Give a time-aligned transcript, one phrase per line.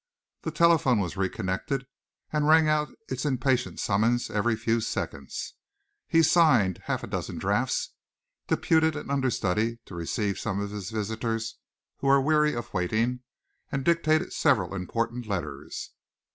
[0.41, 1.85] The telephone was reconnected,
[2.33, 5.53] and rang out its impatient summons every few seconds.
[6.07, 7.91] He signed half a dozen drafts,
[8.47, 11.59] deputed an understudy to receive some of his visitors
[11.97, 13.19] who were weary of waiting,
[13.71, 15.91] and dictated several important letters.